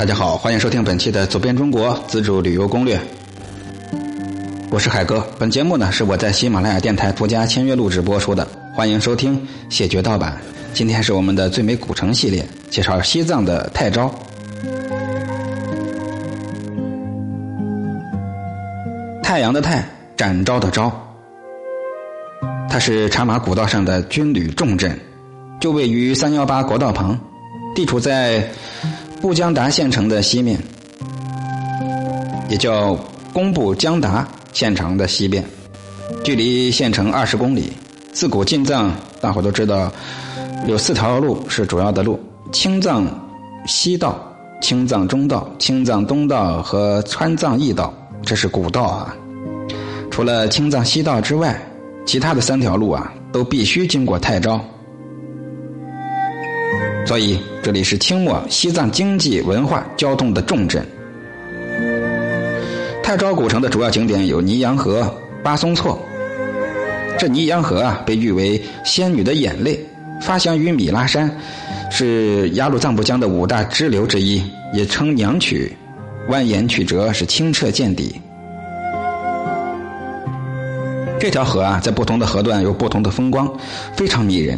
[0.00, 2.96] 大家好，欢迎收听本期的《走遍中国自助旅游攻略》。
[4.70, 10.40] 我是海哥，本节目呢是我在喜马拉雅电台独家签约录制播出的，欢迎收听谢绝盗版。
[10.72, 14.10] 今天是我们的最美古城系列，介绍西藏的泰昭。
[19.22, 19.86] 太阳的太，
[20.16, 20.90] 展昭的昭，
[22.70, 24.98] 它是茶马古道上的军旅重镇，
[25.60, 27.20] 就位于三幺八国道旁，
[27.74, 28.48] 地处在
[29.20, 30.58] 布江达县城的西面，
[32.48, 32.98] 也叫
[33.34, 35.44] 工布江达县城的西边，
[36.24, 37.70] 距离县城二十公里。
[38.12, 39.92] 自古进藏，大伙都知道
[40.66, 42.18] 有四条路是主要的路：
[42.50, 43.06] 青藏
[43.66, 44.18] 西道、
[44.62, 47.92] 青藏中道、青藏东道和川藏驿道。
[48.22, 49.14] 这是古道啊。
[50.10, 51.60] 除了青藏西道之外，
[52.06, 54.58] 其他的三条路啊都必须经过泰昭。
[57.10, 60.86] 所以这里是清末西藏经济、文化、交通的重镇。
[63.02, 66.00] 泰昭古城的主要景点有尼洋河、巴松措。
[67.18, 69.84] 这尼洋河啊，被誉为仙女的眼泪，
[70.22, 71.28] 发祥于米拉山，
[71.90, 74.40] 是雅鲁藏布江的五大支流之一，
[74.72, 75.76] 也称娘曲，
[76.28, 78.20] 蜿蜒曲折，是清澈见底。
[81.18, 83.52] 这条河啊，在不同的河段有不同的风光，
[83.96, 84.56] 非常迷人。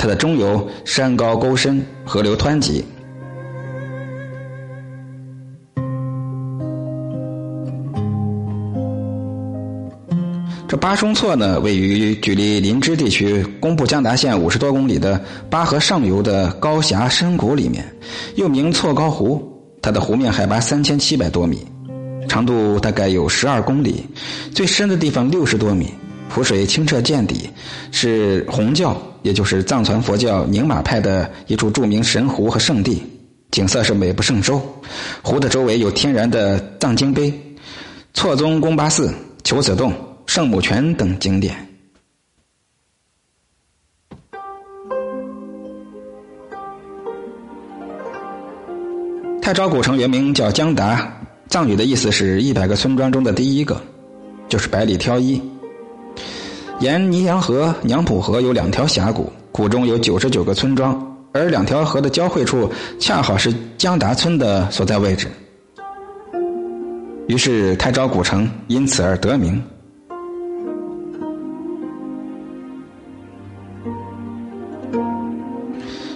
[0.00, 2.82] 它的中游山高沟深，河流湍急。
[10.66, 17.84] 这巴松措呢，位于距离林芝地区工布江达县五十多公里的巴河上游的高峡深谷里面，
[18.36, 19.46] 又名错高湖。
[19.82, 21.66] 它的湖面海拔三千七百多米，
[22.26, 24.06] 长度大概有十二公里，
[24.54, 25.92] 最深的地方六十多米，
[26.32, 27.50] 湖水清澈见底，
[27.90, 33.02] 是红教，也就是藏传佛教宁玛派的一处著名神湖和圣地，
[33.50, 34.62] 景色是美不胜收。
[35.22, 37.32] 湖的周围有天然的藏经碑、
[38.14, 39.92] 错宗宫巴寺、求子洞。
[40.26, 41.56] 圣母泉等景点。
[49.42, 53.82] 太昭古城原名叫江达，藏语的意思是一百个村庄中的第一个，
[54.48, 55.42] 就是百里挑一。
[56.80, 60.98] 沿尼洋河、娘浦河有两条峡谷，谷中有九十九个村庄，
[61.30, 65.28] 而两条河的交汇处恰好是江达村的所在位置，
[67.26, 69.62] 于是太昭古城因此而得名。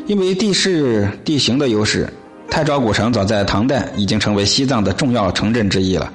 [0.07, 2.09] 因为地势地形的优势，
[2.55, 6.09] 太昭古城早在唐代已经成为西藏的重要城镇之一了，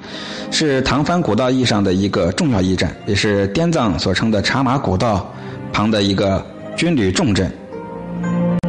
[0.50, 5.30] 是唐蕃古道意义上的一个重要驿站，也是滇藏所称的茶马古道
[5.70, 6.42] 旁的一个
[6.74, 7.52] 军旅重镇。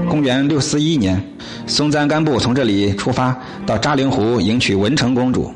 [0.10, 1.24] 公元六四一年，
[1.66, 3.34] 松赞干布从这里出发
[3.66, 5.50] 到扎陵湖迎娶文成公主。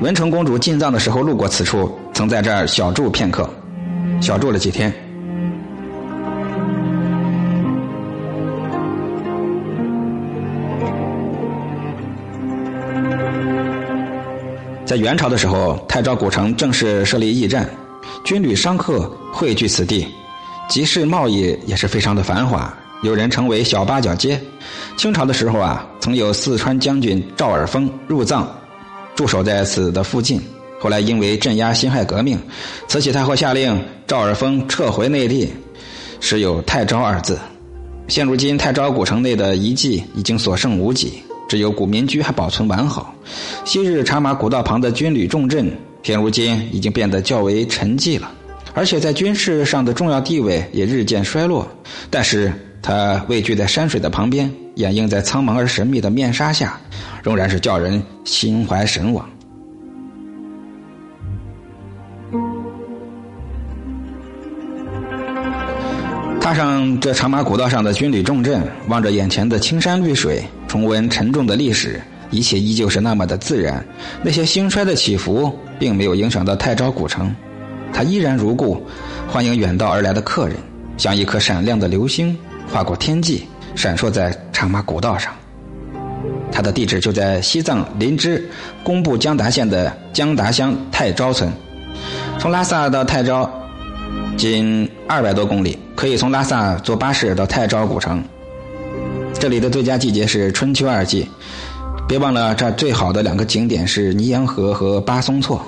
[0.00, 3.46] 文成公主进藏的时候路过此处，曾在这儿小住片刻，
[4.22, 4.90] 小住了几天。
[14.96, 17.68] 在元朝的时候，太昭古城正式设立驿站，
[18.24, 20.06] 军旅商客汇聚此地，
[20.70, 24.40] 集市贸易也是非常的繁华，有人称为小八角街。
[24.96, 28.50] 清朝的时候啊，曾有四川将军赵尔丰入藏，
[29.14, 30.40] 驻守在此的附近。
[30.80, 32.40] 后来因为镇压辛亥革命，
[32.88, 35.52] 慈禧太后下令赵尔丰撤回内地，
[36.20, 37.38] 时有太昭二字。
[38.08, 41.22] 现如今，太昭古城内的遗迹已经所剩无几。
[41.48, 43.14] 只有古民居还保存完好，
[43.64, 45.70] 昔日茶马古道旁的军旅重镇，
[46.02, 48.30] 现如今已经变得较为沉寂了，
[48.74, 51.66] 而且在军事上的重要地位也日渐衰落。
[52.10, 52.52] 但是
[52.82, 56.80] 它位居在山水的旁边，掩映在苍茫而神秘的面纱下，
[57.22, 59.28] 仍然是叫人心怀神往。
[66.40, 70.44] 踏上这茶马古道上的军旅重镇，望着眼前的青山绿水，
[70.76, 71.98] 重温沉重的历史，
[72.30, 73.82] 一切依旧是那么的自然。
[74.22, 77.34] 那些兴衰的起伏，并没有影响到泰昭古城，
[77.94, 78.86] 它依然如故，
[79.26, 80.56] 欢迎远道而来的客人，
[80.98, 82.36] 像一颗闪亮的流星
[82.70, 85.32] 划过天际，闪烁在茶马古道上。
[86.52, 88.46] 它的地址就在西藏林芝
[88.84, 91.50] 工布江达县的江达乡泰昭村，
[92.38, 93.50] 从拉萨到泰昭。
[94.36, 98.22] 仅二百多公里，可以从拉萨坐巴士到泰昭古城。
[99.38, 101.28] 这里的最佳季节是春秋二季。
[102.08, 105.60] 别忘了，这最好的两个景点是尼洋河和巴松措。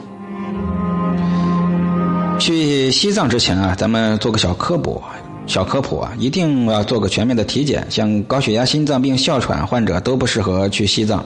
[2.38, 5.02] 去西藏之前啊，咱们做个小科普：
[5.46, 7.84] 小科普啊，一定要做个全面的体检。
[7.90, 11.24] 像高血压、心脏病、哮喘患者都不适合去西藏。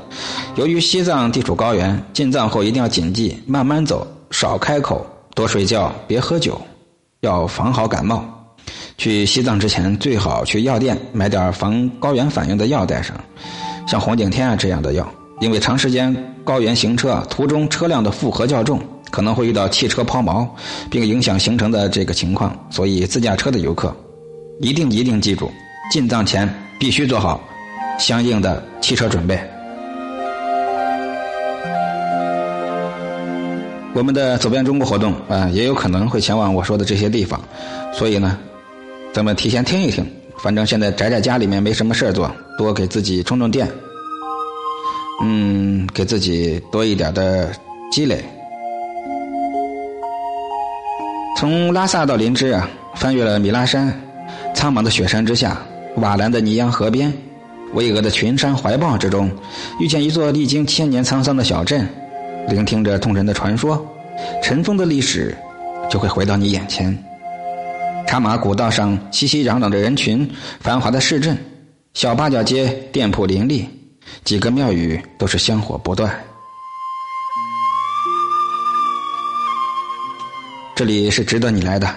[0.56, 6.60] 由于西藏地处高原，进藏后一定要谨记慢慢走，少开口，多睡觉，别喝酒，
[7.20, 8.41] 要防好感冒。
[9.02, 13.16] 去西藏之前，最好去药店买点防高原反应的药带上，
[13.84, 15.04] 像红景天啊这样的药。
[15.40, 20.46] 因为长时间高原行车，途中车辆的负荷较重，可能会遇到汽车抛锚，
[20.88, 23.92] 并影响行程的这个情况，所以自驾车的游客
[24.60, 25.50] 一定一定记住，
[25.90, 27.40] 进藏前必须做好
[27.98, 29.36] 相应的汽车准备。
[33.94, 37.40] 我们的走遍中国活动啊，也有可能会前往我说的这些地方，
[37.92, 38.38] 所以呢，
[39.12, 40.06] 咱们提前听一听。
[40.38, 42.28] 反正现在宅在家里面没什么事做，
[42.58, 43.68] 多给自己充充电。
[45.22, 47.52] 嗯，给自己多一点的
[47.92, 48.24] 积累。
[51.36, 53.92] 从拉萨到林芝啊，翻越了米拉山，
[54.52, 55.56] 苍茫的雪山之下，
[55.96, 57.12] 瓦蓝的尼洋河边，
[57.74, 59.30] 巍峨的群山怀抱之中，
[59.78, 61.86] 遇见一座历经千年沧桑的小镇，
[62.48, 63.86] 聆听着动人的传说，
[64.42, 65.36] 尘封的历史
[65.88, 66.96] 就会回到你眼前。
[68.06, 70.28] 茶马古道上熙熙攘攘的人群，
[70.60, 71.36] 繁华的市镇，
[71.94, 73.66] 小八角街店铺林立。
[74.24, 76.12] 几个庙宇都是香火不断，
[80.74, 81.88] 这里是值得你来的。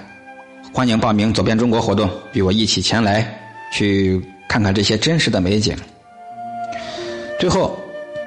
[0.71, 3.27] 欢迎报名走遍中国活动，与我一起前来，
[3.73, 5.75] 去看看这些真实的美景。
[7.39, 7.77] 最后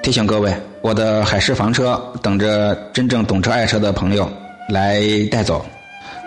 [0.03, 4.29] 提醒各位，我的海狮房车等着真正懂车爱车的朋友
[4.67, 5.65] 来带走，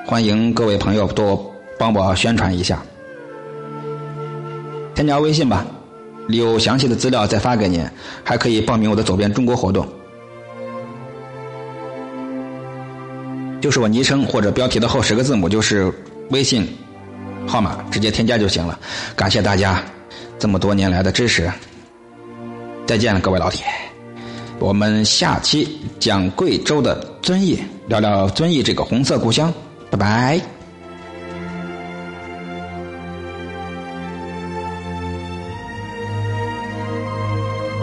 [0.07, 2.83] 欢迎各位朋友多帮我宣传一下，
[4.95, 5.67] 添加微信吧。
[6.29, 7.85] 有详细的资料再发给您，
[8.23, 9.87] 还可以报名我的走遍中国活动，
[13.61, 15.93] 就是我昵称或者标题的后十个字母就是
[16.31, 16.65] 微信
[17.47, 18.79] 号码，直接添加就行了。
[19.17, 19.83] 感谢大家
[20.39, 21.51] 这么多年来的支持，
[22.87, 23.67] 再见了各位老铁，
[24.61, 29.53] 我们下期讲贵州的遵义，聊聊遵义这个红色故乡，
[29.93, 30.62] 拜拜。